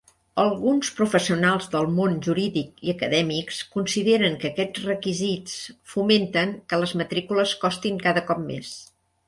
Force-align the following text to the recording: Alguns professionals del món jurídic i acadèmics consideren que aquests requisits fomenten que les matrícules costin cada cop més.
Alguns 0.43 0.87
professionals 0.99 1.67
del 1.75 1.85
món 1.97 2.15
jurídic 2.27 2.81
i 2.87 2.95
acadèmics 2.95 3.59
consideren 3.77 4.39
que 4.41 4.51
aquests 4.51 4.89
requisits 4.89 5.61
fomenten 5.95 6.57
que 6.73 6.83
les 6.85 6.99
matrícules 7.05 7.57
costin 7.67 8.05
cada 8.09 8.29
cop 8.33 8.47
més. 8.51 8.77